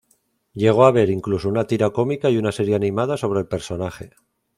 Llegó 0.55 0.85
a 0.85 0.87
haber 0.87 1.11
incluso 1.11 1.47
una 1.47 1.67
tira 1.67 1.91
cómica 1.91 2.31
y 2.31 2.37
una 2.39 2.51
serie 2.51 2.73
animada 2.73 3.17
sobre 3.17 3.39
el 3.39 3.47
personaje. 3.47 4.13